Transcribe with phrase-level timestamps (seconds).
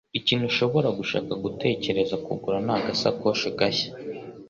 [0.19, 3.91] Ikintu ushobora gushaka gutekereza kugura ni agasakoshi gashya.